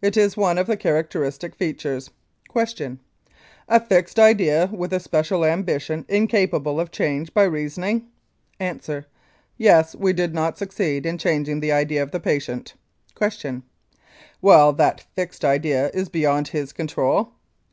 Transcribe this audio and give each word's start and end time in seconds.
It 0.00 0.16
is 0.16 0.36
one 0.36 0.58
of 0.58 0.68
the 0.68 0.76
characteristic 0.76 1.56
features. 1.56 2.08
Q. 2.54 2.98
A 3.68 3.80
fixed 3.80 4.16
idea 4.16 4.70
with 4.72 4.92
a 4.92 5.00
special 5.00 5.44
ambition 5.44 6.04
incapable 6.08 6.78
of 6.78 6.92
change 6.92 7.34
by 7.34 7.42
reasoning? 7.42 8.06
A. 8.60 8.78
Yes, 9.58 9.96
we 9.96 10.12
did 10.12 10.34
not 10.36 10.56
succeed 10.56 11.04
in 11.04 11.18
changing 11.18 11.58
the 11.58 11.72
idea 11.72 12.00
of 12.00 12.12
the 12.12 12.20
patient. 12.20 12.74
Q. 13.16 13.64
Well, 14.40 14.72
that 14.74 15.00
fixed 15.16 15.44
idea 15.44 15.90
is 15.92 16.08
beyond 16.08 16.46
his 16.46 16.72
control? 16.72 17.32